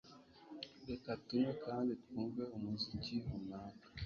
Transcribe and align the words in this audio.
Reka 0.89 1.09
tunywe 1.25 1.53
kandi 1.65 1.91
twumve 2.03 2.43
umuziki 2.55 3.15
runaka. 3.27 3.87